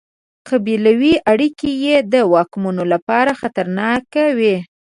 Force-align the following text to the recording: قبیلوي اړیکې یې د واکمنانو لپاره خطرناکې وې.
قبیلوي 0.47 1.13
اړیکې 1.31 1.69
یې 1.83 1.95
د 2.13 2.15
واکمنانو 2.33 2.83
لپاره 2.93 3.31
خطرناکې 3.41 4.25
وې. 4.37 4.55